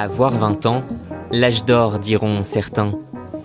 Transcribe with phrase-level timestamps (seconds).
[0.00, 0.84] Avoir 20 ans,
[1.32, 2.92] l'âge d'or diront certains.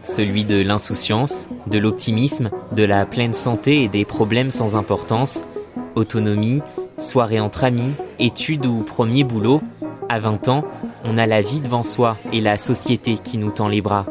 [0.04, 5.48] Celui de l'insouciance, de l'optimisme, de la pleine santé et des problèmes sans importance.
[5.96, 6.62] Autonomie,
[7.00, 9.64] soirée entre amis, études ou premier boulot.
[10.10, 10.64] À 20 ans,
[11.04, 14.06] on a la vie devant soi et la société qui nous tend les bras.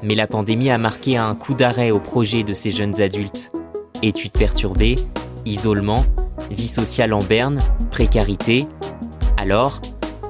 [0.00, 3.50] Mais la pandémie a marqué un coup d'arrêt au projet de ces jeunes adultes.
[4.00, 4.94] Études perturbées,
[5.44, 6.04] isolement,
[6.52, 7.58] vie sociale en berne,
[7.90, 8.68] précarité.
[9.36, 9.80] Alors,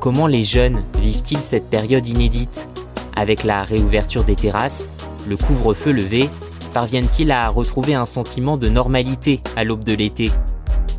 [0.05, 2.69] comment les jeunes vivent-ils cette période inédite
[3.17, 4.87] Avec la réouverture des terrasses,
[5.27, 6.29] le couvre-feu levé,
[6.75, 10.31] parviennent-ils à retrouver un sentiment de normalité à l'aube de l'été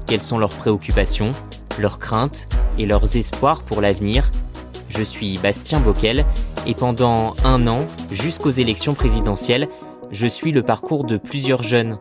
[0.08, 1.30] Quelles sont leurs préoccupations,
[1.80, 2.48] leurs craintes
[2.80, 4.32] et leurs espoirs pour l'avenir
[4.90, 6.26] Je suis Bastien Bockel
[6.66, 9.68] et pendant un an, jusqu'aux élections présidentielles,
[10.10, 12.00] je suis le parcours de plusieurs jeunes.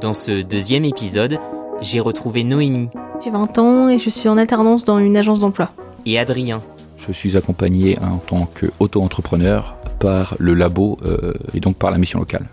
[0.00, 1.38] Dans ce deuxième épisode,
[1.80, 2.90] j'ai retrouvé Noémie.
[3.22, 5.70] J'ai 20 ans et je suis en alternance dans une agence d'emploi.
[6.06, 6.58] Et Adrien.
[6.96, 12.18] Je suis accompagné en tant qu'auto-entrepreneur par le labo euh, et donc par la mission
[12.18, 12.46] locale.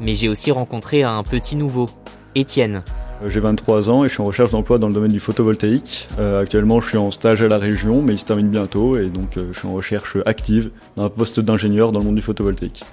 [0.00, 1.88] Mais j'ai aussi rencontré un petit nouveau,
[2.34, 2.82] Étienne.
[3.22, 6.08] Euh, j'ai 23 ans et je suis en recherche d'emploi dans le domaine du photovoltaïque.
[6.18, 9.08] Euh, actuellement, je suis en stage à la région, mais il se termine bientôt et
[9.08, 12.84] donc euh, je suis en recherche active d'un poste d'ingénieur dans le monde du photovoltaïque.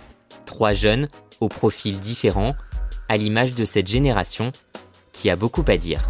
[0.46, 1.08] Trois jeunes,
[1.40, 2.56] aux profils différents,
[3.10, 4.52] à l'image de cette génération
[5.12, 6.02] qui a beaucoup à dire.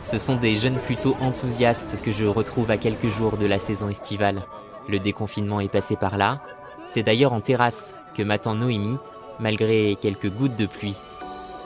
[0.00, 3.88] Ce sont des jeunes plutôt enthousiastes que je retrouve à quelques jours de la saison
[3.88, 4.42] estivale.
[4.88, 6.40] Le déconfinement est passé par là.
[6.86, 8.98] C'est d'ailleurs en terrasse que m'attend Noémie,
[9.40, 10.96] malgré quelques gouttes de pluie.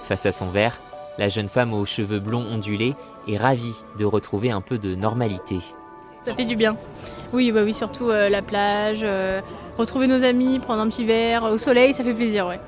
[0.08, 0.80] Face à son verre,
[1.18, 2.94] la jeune femme aux cheveux blonds ondulés
[3.28, 5.58] est ravie de retrouver un peu de normalité.
[6.24, 6.76] Ça fait du bien.
[7.32, 9.40] Oui, bah oui, surtout euh, la plage, euh,
[9.78, 12.60] retrouver nos amis, prendre un petit verre au soleil, ça fait plaisir, ouais.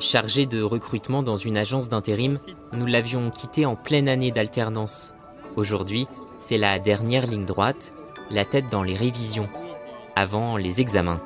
[0.00, 2.38] Chargé de recrutement dans une agence d'intérim,
[2.72, 5.12] nous l'avions quitté en pleine année d'alternance.
[5.56, 6.06] Aujourd'hui,
[6.38, 7.92] c'est la dernière ligne droite,
[8.30, 9.46] la tête dans les révisions,
[10.16, 11.20] avant les examens.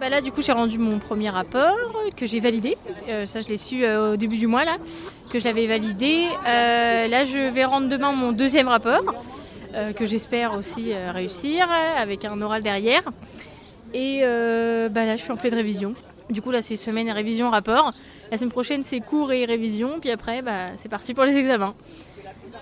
[0.00, 1.76] Bah là, du coup, j'ai rendu mon premier rapport
[2.16, 2.76] que j'ai validé.
[3.08, 4.78] Euh, ça, je l'ai su euh, au début du mois, là,
[5.30, 6.26] que j'avais validé.
[6.48, 9.04] Euh, là, je vais rendre demain mon deuxième rapport,
[9.74, 13.02] euh, que j'espère aussi euh, réussir, avec un oral derrière.
[13.94, 15.94] Et euh, bah là, je suis en pleine révision.
[16.30, 17.92] Du coup, là, c'est semaine révision, rapport.
[18.30, 19.98] La semaine prochaine, c'est cours et révision.
[20.00, 21.74] Puis après, bah, c'est parti pour les examens.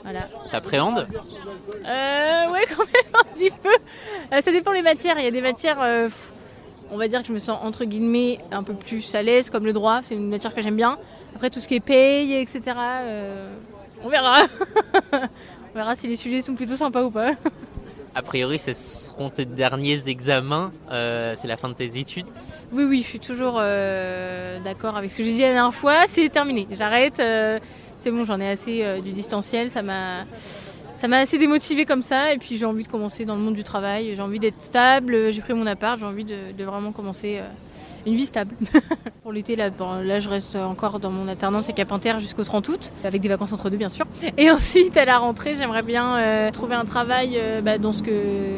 [0.04, 0.20] Voilà.
[0.50, 1.06] T'appréhendes
[1.84, 3.74] Euh, ouais, quand même, un petit peu.
[4.32, 5.18] Euh, ça dépend les matières.
[5.18, 6.08] Il y a des matières, euh,
[6.90, 9.66] on va dire que je me sens entre guillemets un peu plus à l'aise, comme
[9.66, 10.00] le droit.
[10.02, 10.96] C'est une matière que j'aime bien.
[11.34, 13.52] Après, tout ce qui est paye, etc., euh,
[14.02, 14.44] on verra.
[15.12, 17.32] on verra si les sujets sont plutôt sympas ou pas.
[18.18, 22.26] A priori, ce seront tes derniers examens, euh, c'est la fin de tes études.
[22.72, 26.08] Oui, oui, je suis toujours euh, d'accord avec ce que j'ai dit la dernière fois.
[26.08, 26.66] C'est terminé.
[26.72, 27.20] J'arrête.
[27.20, 27.60] euh,
[27.96, 29.70] c'est bon, j'en ai assez du distanciel.
[29.70, 30.24] Ça m'a,
[31.12, 32.32] assez démotivé comme ça.
[32.32, 34.12] Et puis j'ai envie de commencer dans le monde du travail.
[34.16, 35.30] J'ai envie d'être stable.
[35.30, 35.96] J'ai pris mon appart.
[35.96, 37.40] J'ai envie de, vraiment commencer
[38.08, 38.54] une vie stable.
[39.22, 42.68] Pour l'été, là, bon, là, je reste encore dans mon alternance avec Capinter jusqu'au 30
[42.68, 44.06] août, avec des vacances entre deux, bien sûr.
[44.36, 48.02] Et ensuite, à la rentrée, j'aimerais bien euh, trouver un travail euh, bah, dans ce
[48.02, 48.56] que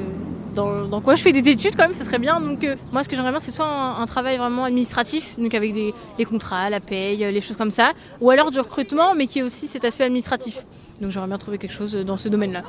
[0.55, 2.41] dans, quoi je fais des études quand même, ça serait bien.
[2.41, 5.73] Donc euh, moi, ce que j'aimerais bien, c'est soit un, travail vraiment administratif, donc avec
[5.73, 9.39] des, des contrats, la paye, les choses comme ça, ou alors du recrutement, mais qui
[9.39, 10.65] ait aussi cet aspect administratif.
[11.01, 12.63] Donc j'aimerais bien trouver quelque chose dans ce domaine-là.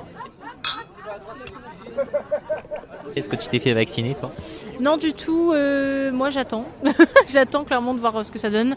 [3.16, 4.32] Est-ce que tu t'es fait vacciner, toi?
[4.80, 5.52] Non, du tout.
[5.54, 6.66] euh, moi, j'attends.
[7.28, 8.76] j'attends clairement de voir euh, ce que ça donne.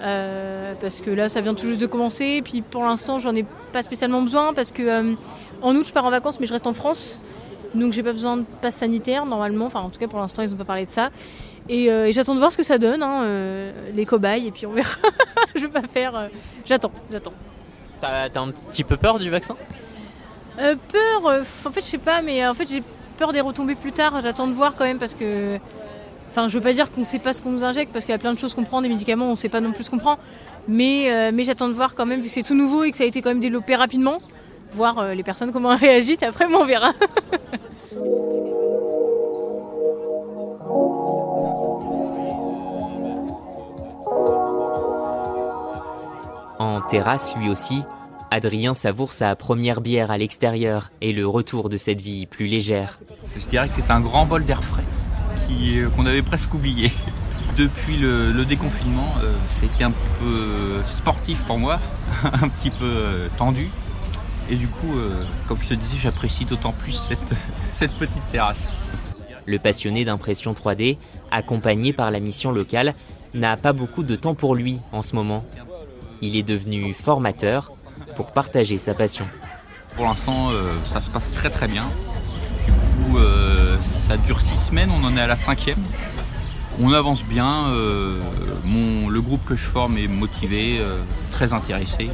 [0.00, 2.24] Euh, parce que là, ça vient tout juste de commencer.
[2.24, 5.14] Et puis pour l'instant, j'en ai pas spécialement besoin parce que euh,
[5.62, 7.20] en août, je pars en vacances, mais je reste en France.
[7.74, 9.66] Donc j'ai pas besoin de passe sanitaire normalement.
[9.66, 11.10] Enfin, en tout cas, pour l'instant, ils ont pas parlé de ça.
[11.68, 13.24] Et, euh, et j'attends de voir ce que ça donne, hein,
[13.94, 14.46] les cobayes.
[14.48, 14.96] Et puis on verra.
[15.54, 16.28] je vais pas faire.
[16.66, 17.32] j'attends, j'attends.
[18.00, 19.56] T'as t'as un petit peu peur du vaccin?
[20.56, 22.82] Peur, en fait, je sais pas, mais en fait, j'ai
[23.12, 24.20] peur des retombées plus tard.
[24.22, 25.58] J'attends de voir quand même parce que.
[26.30, 28.14] Enfin, je veux pas dire qu'on sait pas ce qu'on nous injecte parce qu'il y
[28.14, 29.98] a plein de choses qu'on prend, des médicaments, on sait pas non plus ce qu'on
[29.98, 30.18] prend.
[30.66, 32.96] Mais, euh, mais j'attends de voir quand même, vu que c'est tout nouveau et que
[32.96, 34.18] ça a été quand même développé rapidement,
[34.72, 36.22] voir euh, les personnes comment elles réagissent.
[36.22, 36.92] Après, on verra.
[46.58, 47.82] En terrasse, lui aussi,
[48.32, 52.98] Adrien savoure sa première bière à l'extérieur et le retour de cette vie plus légère.
[53.36, 54.84] Je dirais que c'est un grand bol d'air frais
[55.46, 56.90] qui, euh, qu'on avait presque oublié.
[57.58, 61.78] Depuis le, le déconfinement, euh, c'était un peu euh, sportif pour moi,
[62.24, 63.68] un petit peu tendu.
[64.50, 67.34] Et du coup, euh, comme je te disais, j'apprécie d'autant plus cette,
[67.70, 68.66] cette petite terrasse.
[69.44, 70.96] Le passionné d'impression 3D,
[71.30, 72.94] accompagné par la mission locale,
[73.34, 75.44] n'a pas beaucoup de temps pour lui en ce moment.
[76.22, 77.72] Il est devenu formateur
[78.14, 79.26] pour partager sa passion.
[79.96, 81.84] Pour l'instant, euh, ça se passe très très bien.
[82.64, 85.82] Du coup, euh, ça dure six semaines, on en est à la cinquième.
[86.80, 87.66] On avance bien.
[87.68, 88.18] euh,
[88.64, 90.80] le groupe que je forme est motivé,
[91.30, 92.08] très intéressé.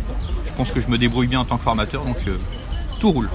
[0.45, 2.17] Je pense que je me débrouille bien en tant que formateur, donc
[2.99, 3.29] tout roule.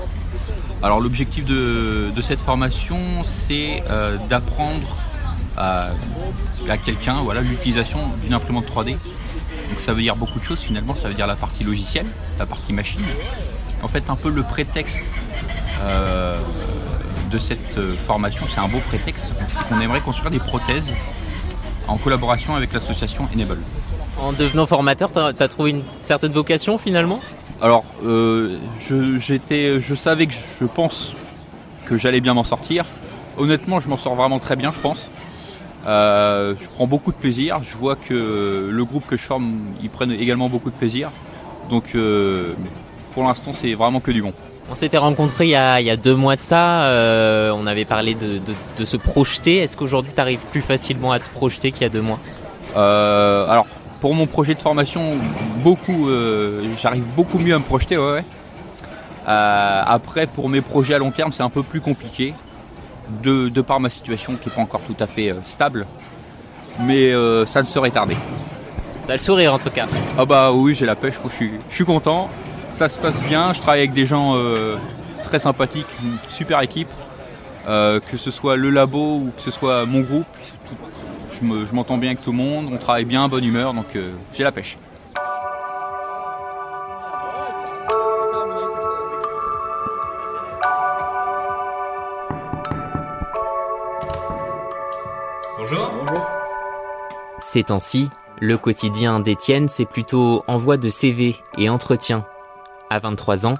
[0.81, 3.81] Alors l'objectif de, cette formation, c'est
[4.27, 4.97] d'apprendre
[5.55, 5.91] à,
[6.67, 8.97] à quelqu'un voilà, l'utilisation d'une imprimante 3D.
[9.73, 12.05] Donc ça veut dire beaucoup de choses finalement, ça veut dire la partie logicielle,
[12.37, 13.01] la partie machine.
[13.81, 15.01] En fait un peu le prétexte
[15.81, 16.37] euh,
[17.31, 20.93] de cette euh, formation, c'est un beau prétexte, c'est qu'on aimerait construire des prothèses
[21.87, 23.57] en collaboration avec l'association Enable.
[24.19, 27.19] En devenant formateur, t'as as trouvé une certaine vocation finalement?
[27.59, 31.13] Alors, euh, je savais que je pense
[31.87, 32.85] que j'allais bien m'en sortir.
[33.39, 35.09] Honnêtement, je m'en sors vraiment très bien, je pense.
[35.85, 37.59] Euh, je prends beaucoup de plaisir.
[37.63, 41.11] Je vois que le groupe que je forme, ils prennent également beaucoup de plaisir.
[41.69, 42.53] Donc, euh,
[43.13, 44.33] pour l'instant, c'est vraiment que du bon.
[44.69, 47.67] On s'était rencontrés il y, a, il y a deux mois de ça, euh, on
[47.67, 49.57] avait parlé de, de- de se projeter.
[49.57, 52.19] Est-ce qu'aujourd'hui tu arrives plus facilement à te projeter qu'il y a deux mois?
[52.75, 53.65] Alors,
[53.99, 55.01] pour mon projet de formation,
[55.63, 56.07] beaucoup,
[56.81, 57.97] j'arrive beaucoup mieux à me projeter.
[57.97, 58.25] Ouais, ouais.
[59.27, 62.33] Après, pour mes projets à long terme, c'est un peu plus compliqué,
[63.21, 65.85] de, de par ma situation qui n'est pas encore tout à fait euh, stable.
[66.79, 68.15] Mais euh, ça ne serait tardé.
[69.07, 69.85] T'as le sourire en tout cas.
[70.17, 72.29] Ah bah oui, j'ai la pêche, je suis, je suis content.
[72.71, 74.77] Ça se passe bien, je travaille avec des gens euh,
[75.23, 76.89] très sympathiques, une super équipe.
[77.67, 80.25] Euh, que ce soit le labo ou que ce soit mon groupe,
[80.67, 80.75] tout-
[81.39, 83.85] je me- je m'entends bien avec tout le monde, on travaille bien, bonne humeur, donc
[84.33, 84.77] j'ai la pêche.
[97.53, 98.09] Ces temps-ci,
[98.41, 102.25] le quotidien d'Étienne, c'est plutôt envoi de CV et entretien.
[102.89, 103.53] À 23 ans,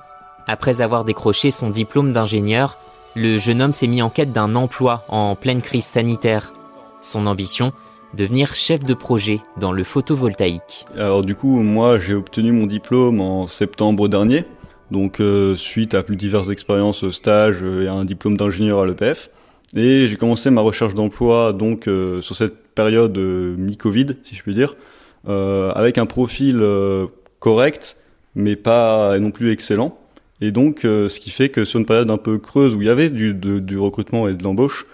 [0.48, 2.80] après avoir décroché son diplôme d'ingénieur,
[3.16, 6.54] le jeune homme s'est mis en quête d'un emploi en pleine crise sanitaire.
[7.02, 7.72] Son ambition,
[8.16, 10.88] devenir chef de projet dans le photovoltaïque.
[10.98, 14.46] Alors du coup, moi j'ai obtenu mon diplôme en septembre dernier,
[14.90, 19.30] donc euh, suite à plus diverses expériences, stages et un diplôme d'ingénieur à l'EPF.
[19.76, 24.42] Et j'ai commencé ma recherche d'emploi donc euh, sur cette période euh, mi-Covid, si je
[24.42, 24.76] puis dire,
[25.28, 27.08] euh, avec un profil euh,
[27.40, 27.98] correct,
[28.36, 29.98] mais pas non plus excellent.
[30.42, 32.90] Et donc, ce qui fait que sur une période un peu creuse où il y
[32.90, 34.86] avait du, recrutement et de l'embauche,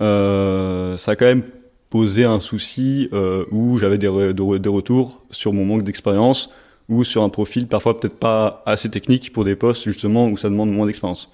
[0.00, 1.44] ça a quand même
[1.88, 3.08] posé un souci
[3.52, 6.50] où j'avais des, des retours sur mon manque d'expérience
[6.88, 10.48] ou sur un profil parfois peut-être pas assez technique pour des postes justement où ça
[10.48, 11.30] demande moins d'expérience.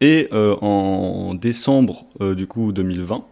[0.00, 3.24] Et en décembre du coup 2020,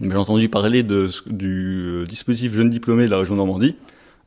[0.00, 3.74] j'ai entendu parler du euh, dispositif jeune diplômé de la région Normandie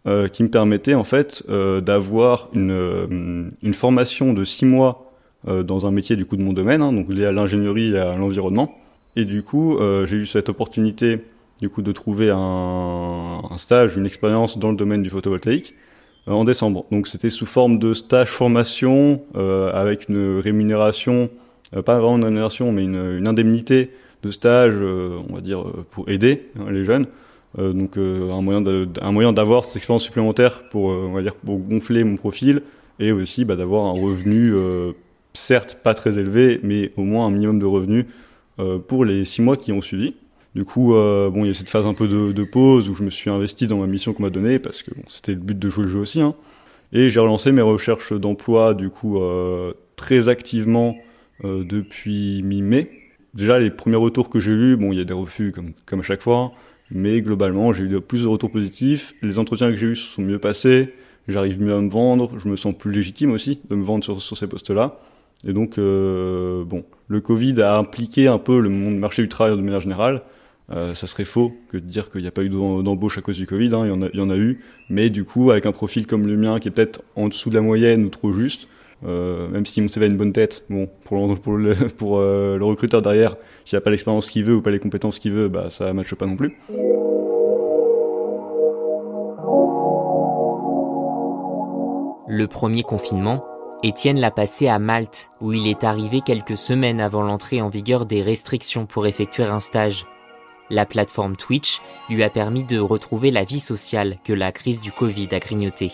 [0.07, 5.07] euh, qui me permettait en fait euh, d'avoir une, formation de six mois
[5.47, 8.15] dans un métier du coup de mon domaine, hein, donc lié à l'ingénierie et à
[8.15, 8.77] l'environnement.
[9.15, 11.21] Et du coup, j'ai eu cette opportunité
[11.59, 15.73] du coup de trouver un, stage, une expérience dans le domaine du photovoltaïque
[16.27, 16.85] en décembre.
[16.91, 21.31] Donc c'était sous forme de stage formation avec une rémunération,
[21.71, 23.89] pas vraiment une rémunération, mais une indemnité
[24.23, 27.07] de stage, euh, on va dire euh, pour aider hein, les jeunes.
[27.59, 28.63] Euh, donc un moyen
[29.01, 32.61] un moyen d'avoir cette expérience supplémentaire pour on va dire pour gonfler mon profil
[32.99, 34.53] et aussi bah, d'avoir un revenu
[35.33, 38.05] certes pas très élevé mais au moins un minimum de revenus
[38.87, 40.13] pour les six mois qui ont suivi.
[40.53, 42.93] Du coup, euh, bon, il y a cette phase un peu de, de pause où
[42.93, 45.39] je me suis investi dans ma mission qu'on m'a donnée parce que bon, c'était le
[45.39, 46.21] but de jouer le jeu aussi.
[46.21, 46.35] Hein.
[46.91, 50.97] Et j'ai relancé mes recherches d'emploi du coup euh, très activement
[51.45, 52.89] euh, depuis mi-mai.
[53.33, 56.01] Déjà, les premiers retours que j'ai eus, bon, il y a des refus comme, comme
[56.01, 56.51] à chaque fois,
[56.89, 59.13] mais globalement, j'ai eu plus de retours positifs.
[59.21, 60.93] Les entretiens que j'ai eus se sont mieux passés.
[61.27, 62.37] J'arrive mieux à me vendre.
[62.39, 64.99] Je me sens plus légitime aussi de me vendre sur, sur ces postes-là.
[65.47, 69.61] Et donc, euh, bon, le Covid a impliqué un peu le marché du travail de
[69.61, 70.23] manière générale.
[70.71, 73.21] Euh, ça serait faux que de dire qu'il n'y a pas eu d'em- d'embauche à
[73.21, 73.73] cause du Covid.
[73.73, 74.59] hein, il y en a eu.
[74.89, 77.55] Mais du coup, avec un profil comme le mien, qui est peut-être en dessous de
[77.55, 78.67] la moyenne ou trop juste,
[79.05, 83.77] euh, même si CV a une bonne tête, bon, pour le, euh, recruteur derrière, s'il
[83.77, 86.13] n'a pas l'expérience qu'il veut ou pas les compétences qu'il veut, bah, ça ne matche
[86.15, 86.57] pas non plus.
[92.27, 93.43] Le premier confinement,
[93.83, 98.05] Étienne l'a passé à Malte, où il est arrivé quelques semaines avant l'entrée en vigueur
[98.05, 100.05] des restrictions pour effectuer un stage.
[100.69, 104.91] La plateforme Twitch lui a permis de retrouver la vie sociale que la crise du
[104.91, 105.91] Covid a grignotée.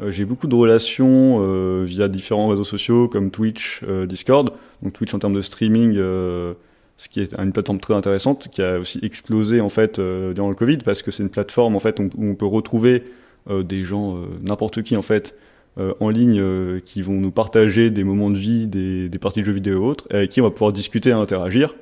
[0.00, 4.50] Euh, j'ai beaucoup de relations euh, via différents réseaux sociaux comme Twitch, euh, Discord.
[4.82, 8.78] Donc Twitch en termes de streaming, ce qui est une plateforme très intéressante qui a
[8.78, 12.08] aussi explosé en fait durant le Covid parce que c'est une plateforme en fait où
[12.18, 13.04] on peut retrouver
[13.48, 15.36] des gens, n'importe qui en fait,
[15.78, 19.74] en ligne qui vont nous partager des moments de vie, des, parties de jeux vidéo
[19.74, 21.76] et autres, avec qui on va pouvoir discuter et interagir.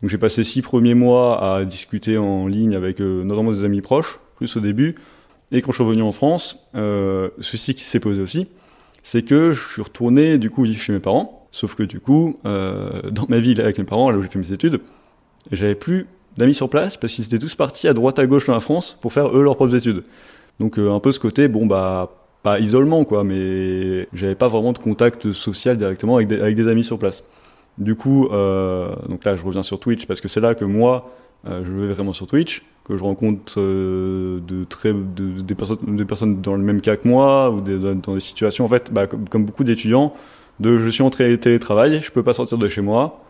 [0.00, 4.20] Donc j'ai passé six premiers mois à discuter en ligne avec notamment des amis proches,
[4.36, 4.94] plus au début.
[5.52, 8.48] Et quand je suis revenu en France, euh, ceci qui s'est posé aussi,
[9.02, 11.46] c'est que je suis retourné du coup vivre chez mes parents.
[11.52, 14.38] Sauf que du coup, euh, dans ma ville avec mes parents, là où j'ai fait
[14.38, 14.80] mes études,
[15.52, 18.54] j'avais plus d'amis sur place parce qu'ils étaient tous partis à droite à gauche dans
[18.54, 20.02] la France pour faire eux leurs propres études.
[20.58, 22.10] Donc euh, un peu ce côté, bon bah
[22.42, 26.98] pas isolement quoi, mais j'avais pas vraiment de contact social directement avec des, amis sur
[26.98, 27.22] place.
[27.78, 31.10] Du coup, donc là je reviens sur Twitch parce que c'est là que moi
[31.46, 36.04] je vais vraiment sur Twitch, que je rencontre euh, de très, de, des, personnes, des
[36.04, 39.44] personnes dans le même cas que moi, ou dans des situations, en fait, bah, comme,
[39.44, 40.14] beaucoup d'étudiants,
[40.60, 43.24] de je suis en télétravail, je peux pas sortir de chez moi,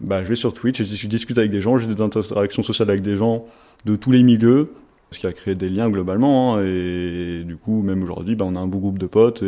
[0.00, 3.02] bah, je vais sur Twitch, je discute avec des gens, j'ai des interactions sociales avec
[3.02, 3.46] des gens
[3.86, 4.72] de tous les milieux,
[5.10, 8.56] ce qui a créé des liens globalement, hein, et du coup, même aujourd'hui, bah, on
[8.56, 9.42] a un beau groupe de potes,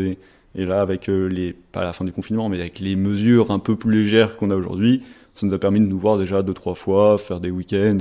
[0.54, 3.58] et là, avec euh, les, pas la fin du confinement, mais avec les mesures un
[3.58, 5.02] peu plus légères qu'on a aujourd'hui,
[5.34, 7.98] ça nous a permis de nous voir déjà deux trois fois, faire des week-ends,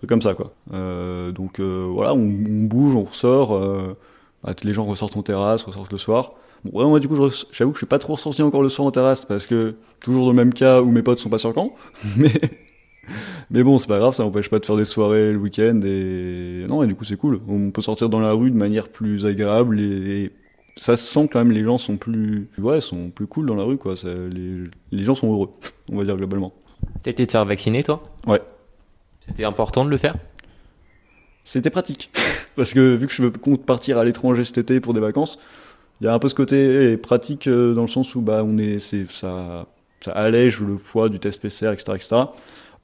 [0.00, 0.54] trucs comme ça quoi.
[0.72, 3.54] Euh, donc euh, voilà, on, bouge, on ressort.
[3.54, 3.96] Euh,
[4.42, 6.32] bah, les gens ressortent en terrasse, ressortent le soir.
[6.64, 7.16] Bon, moi du coup,
[7.52, 10.24] j'avoue que je suis pas trop ressorti encore le soir en terrasse parce que toujours
[10.24, 11.74] dans le même cas où mes potes sont pas sur camp.
[12.16, 12.32] mais
[13.50, 16.64] mais bon, c'est pas grave, ça n'empêche pas de faire des soirées le week-end et
[16.68, 17.40] non, et du coup c'est cool.
[17.48, 20.30] On peut sortir dans la rue de manière plus agréable et,
[20.80, 23.64] ça se sent quand même les gens sont plus ouais sont plus cool dans la
[23.64, 25.50] rue quoi les, les gens sont heureux
[25.92, 26.52] on va dire globalement
[27.02, 28.02] T'as été te faire vacciner, toi?
[28.26, 28.40] Ouais.
[29.20, 30.16] C'était important de le faire?
[31.44, 32.10] C'était pratique.
[32.56, 35.38] Parce que vu que je compte partir à l'étranger cet été pour des vacances,
[36.00, 38.58] il y a un peu ce côté pratique euh, dans le sens où bah, on
[38.58, 39.66] est, c'est, ça,
[40.00, 41.92] ça allège le poids du test PCR, etc.
[41.94, 42.16] etc.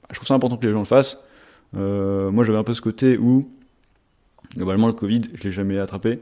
[0.09, 1.23] Je trouve ça important que les gens le fassent.
[1.75, 3.49] Euh, moi, j'avais un peu ce côté où,
[4.55, 6.19] globalement, le Covid, je l'ai jamais attrapé.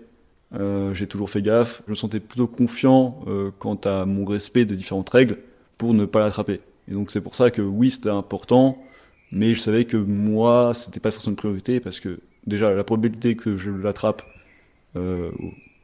[0.57, 1.81] Euh, j'ai toujours fait gaffe.
[1.85, 3.23] Je me sentais plutôt confiant
[3.59, 5.37] quant à mon respect de différentes règles
[5.77, 6.61] pour ne pas l'attraper.
[6.87, 8.77] Et donc c'est pour ça que oui, c'était important,
[9.31, 13.35] mais je savais que moi, c'était pas forcément une priorité parce que déjà la probabilité
[13.35, 14.21] que je l'attrape,
[14.95, 15.31] euh,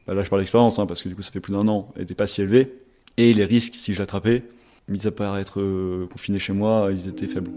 [0.06, 1.88] bah là je parle d'expérience, hein, parce que du coup ça fait plus d'un an,
[1.98, 2.72] n'était pas si élevée,
[3.16, 4.44] et les risques si je l'attrapais,
[4.88, 7.50] mis à part être euh, confiné chez moi, ils étaient faibles.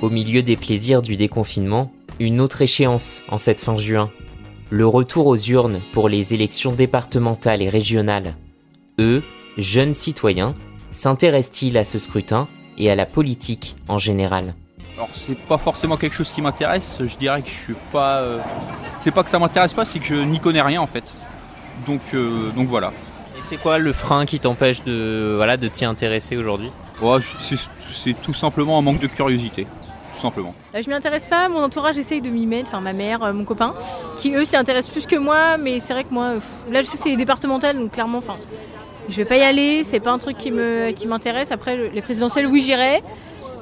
[0.00, 4.10] Au milieu des plaisirs du déconfinement, une autre échéance en cette fin juin.
[4.70, 8.36] Le retour aux urnes pour les élections départementales et régionales.
[8.98, 9.22] Eux,
[9.58, 10.54] jeune citoyen,
[10.90, 12.46] s'intéresse-t-il à ce scrutin
[12.78, 14.54] et à la politique en général?
[14.96, 18.18] Alors c'est pas forcément quelque chose qui m'intéresse, je dirais que je suis pas...
[18.18, 18.38] Euh,
[18.98, 21.14] c'est pas que ça m'intéresse pas, c'est que je n'y connais rien en fait.
[21.86, 22.92] Donc, euh, donc voilà.
[23.36, 26.70] Et c'est quoi le frein qui t'empêche de, voilà, de t'y intéresser aujourd'hui?
[27.90, 29.66] C'est tout simplement un manque de curiosité.
[30.14, 30.54] Tout simplement.
[30.74, 33.44] Euh, je m'y intéresse pas, mon entourage essaye de m'y mettre, enfin ma mère, mon
[33.44, 33.74] copain,
[34.18, 36.34] qui eux s'y intéressent plus que moi, mais c'est vrai que moi,
[36.70, 38.36] là je sais que c'est départemental, donc clairement, enfin,
[39.08, 41.50] je vais pas y aller, c'est pas un truc qui me qui m'intéresse.
[41.50, 43.02] Après les présidentielles, oui, j'irai,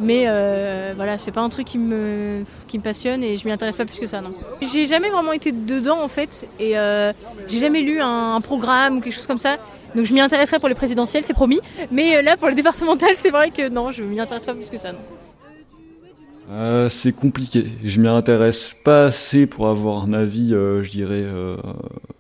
[0.01, 3.53] mais euh, voilà, c'est pas un truc qui me qui me passionne et je m'y
[3.53, 4.31] intéresse pas plus que ça, non.
[4.61, 7.13] J'ai jamais vraiment été dedans en fait et euh,
[7.47, 9.59] j'ai jamais lu un, programme ou quelque chose comme ça.
[9.95, 11.61] Donc je m'y intéresserai pour les présidentielles, c'est promis.
[11.91, 14.71] Mais euh, là, pour le départemental, c'est vrai que non, je m'y intéresse pas plus
[14.71, 14.99] que ça, non.
[16.89, 17.67] C'est compliqué.
[17.85, 21.25] Je m'y intéresse pas assez pour avoir un avis, je dirais,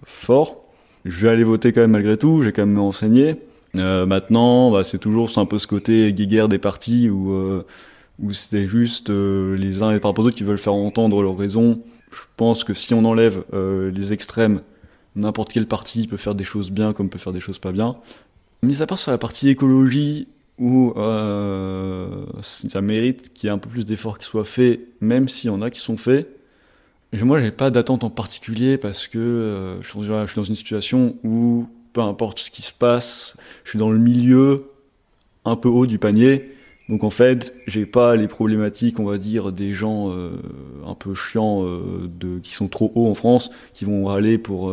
[0.04, 0.60] fort
[1.04, 3.36] je vais aller voter quand même malgré tout, j'ai quand même me renseigner.
[3.76, 7.64] Euh, maintenant, bah, c'est toujours un peu ce côté guéguerre des partis où, euh,
[8.32, 11.80] c'est juste euh, les uns et par aux autres qui veulent faire entendre leurs raisons.
[12.10, 14.62] Je pense que si on enlève euh, les extrêmes,
[15.16, 17.96] n'importe quel parti peut faire des choses bien comme peut faire des choses pas bien.
[18.62, 20.28] Mais ça part sur la partie écologie
[20.60, 20.92] où
[22.42, 25.52] ça mérite qu'il y ait un peu plus d'efforts qui soient faits, même s'il y
[25.52, 26.28] en a qui sont faits.
[27.12, 31.16] Et moi, j'ai pas d'attente en particulier parce que euh, je, suis, dans une situation
[31.24, 34.66] où, peu importe ce qui se passe, je suis dans le milieu
[35.44, 36.52] un peu haut du panier.
[36.88, 40.32] Donc en fait, j'ai pas les problématiques, on va dire, des gens euh,
[40.86, 42.08] un peu chiants euh,
[42.42, 44.72] qui sont trop hauts en France, qui vont râler pour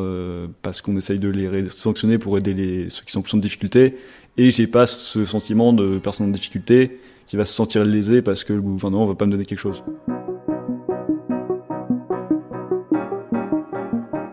[0.62, 3.96] parce qu'on essaye de les sanctionner pour aider les, ceux qui sont en difficulté.
[4.40, 8.44] Et j'ai pas ce sentiment de personne en difficulté qui va se sentir lésé parce
[8.44, 9.84] que le gouvernement va pas me donner quelque chose.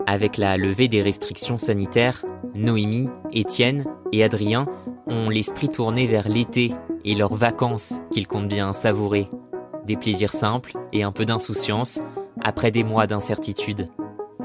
[0.06, 2.22] Avec la levée des restrictions sanitaires,
[2.54, 4.66] Noémie, Étienne et Adrien
[5.06, 6.72] ont l'esprit tourné vers l'été
[7.04, 9.28] et leurs vacances qu'ils comptent bien savourer.
[9.86, 12.00] Des plaisirs simples et un peu d'insouciance
[12.42, 13.88] après des mois d'incertitude.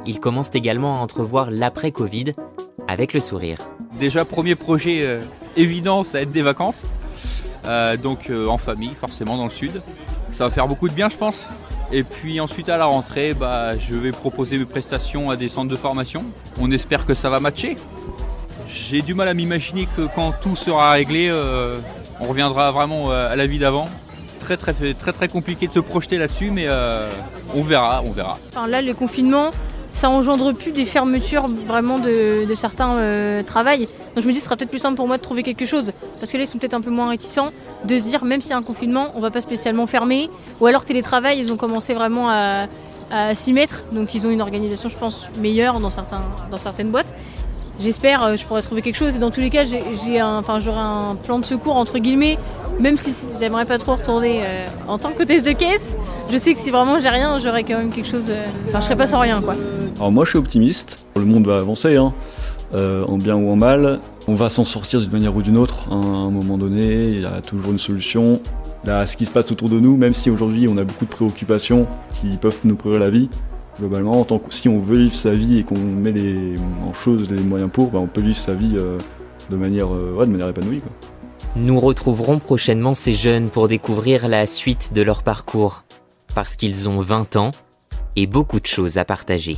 [0.05, 2.33] ils commencent également à entrevoir l'après-Covid
[2.87, 3.59] avec le sourire.
[3.99, 5.19] Déjà, premier projet euh,
[5.59, 6.85] évident, ça va être des vacances.
[7.65, 9.81] Euh, donc euh, en famille, forcément, dans le sud.
[10.33, 11.47] Ça va faire beaucoup de bien, je pense.
[11.91, 15.69] Et puis ensuite, à la rentrée, bah, je vais proposer mes prestations à des centres
[15.69, 16.23] de formation.
[16.59, 17.75] On espère que ça va matcher.
[18.67, 21.31] J'ai du mal à m'imaginer que quand tout sera réglé,
[22.19, 23.85] on reviendra vraiment à la vie d'avant.
[24.39, 26.67] Très très très très compliqué de se projeter là-dessus, mais
[27.55, 28.37] on verra, on verra.
[28.49, 29.49] Enfin, là, le confinement,
[29.91, 33.87] ça engendre plus des fermetures vraiment de, certains euh, travails.
[34.15, 35.91] Donc je me dis, ce sera peut-être plus simple pour moi de trouver quelque chose.
[36.19, 37.49] Parce que là, ils sont peut-être un peu moins réticents
[37.85, 40.29] de se dire, même s'il y a un confinement, on va pas spécialement fermer.
[40.59, 42.67] Ou alors télétravail, ils ont commencé vraiment à,
[43.33, 43.85] s'y mettre.
[43.91, 47.13] Donc ils ont une organisation, je pense, meilleure dans, certains, dans certaines boîtes.
[47.79, 49.15] J'espère, euh, je pourrais trouver quelque chose.
[49.15, 52.37] Et dans tous les cas, j'ai enfin, j'aurai un plan de secours entre guillemets.
[52.79, 55.97] Même si j'aimerais pas trop retourner euh, en tant qu'hôtesse de caisse,
[56.29, 58.31] je sais que si vraiment j'ai rien, j'aurai quand même quelque chose.
[58.67, 59.55] Enfin, je serai pas sans rien, quoi.
[59.97, 62.13] Alors moi je suis optimiste, le monde va avancer, hein.
[62.73, 65.89] euh, en bien ou en mal, on va s'en sortir d'une manière ou d'une autre,
[65.91, 66.01] hein.
[66.01, 68.41] à un moment donné, il y a toujours une solution.
[68.85, 71.09] Là, ce qui se passe autour de nous, même si aujourd'hui on a beaucoup de
[71.09, 73.29] préoccupations qui peuvent nous pourrir la vie,
[73.79, 76.55] globalement, en tant que, si on veut vivre sa vie et qu'on met les,
[76.87, 78.97] en chose les moyens pour, bah, on peut vivre sa vie euh,
[79.49, 80.81] de, manière, euh, de manière épanouie.
[81.55, 85.83] Nous retrouverons prochainement ces jeunes pour découvrir la suite de leur parcours,
[86.35, 87.51] parce qu'ils ont 20 ans
[88.15, 89.57] et beaucoup de choses à partager.